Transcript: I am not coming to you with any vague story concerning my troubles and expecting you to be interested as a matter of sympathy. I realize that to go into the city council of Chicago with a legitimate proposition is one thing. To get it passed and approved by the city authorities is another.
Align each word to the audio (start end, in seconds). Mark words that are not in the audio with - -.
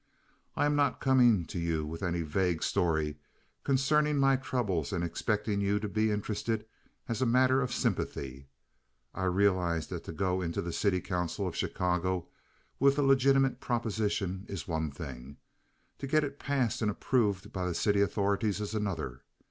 I 0.55 0.65
am 0.65 0.75
not 0.75 0.99
coming 0.99 1.45
to 1.45 1.59
you 1.59 1.85
with 1.85 2.01
any 2.01 2.23
vague 2.23 2.63
story 2.63 3.19
concerning 3.63 4.17
my 4.17 4.35
troubles 4.35 4.91
and 4.91 5.03
expecting 5.03 5.61
you 5.61 5.79
to 5.79 5.87
be 5.87 6.09
interested 6.09 6.65
as 7.07 7.21
a 7.21 7.27
matter 7.27 7.61
of 7.61 7.71
sympathy. 7.71 8.47
I 9.13 9.25
realize 9.25 9.85
that 9.89 10.03
to 10.05 10.11
go 10.11 10.41
into 10.41 10.59
the 10.59 10.73
city 10.73 11.01
council 11.01 11.47
of 11.47 11.55
Chicago 11.55 12.25
with 12.79 12.97
a 12.97 13.03
legitimate 13.03 13.59
proposition 13.61 14.47
is 14.49 14.67
one 14.67 14.89
thing. 14.89 15.37
To 15.99 16.07
get 16.07 16.23
it 16.23 16.39
passed 16.39 16.81
and 16.81 16.89
approved 16.89 17.53
by 17.53 17.67
the 17.67 17.75
city 17.75 18.01
authorities 18.01 18.59
is 18.59 18.73
another. 18.73 19.21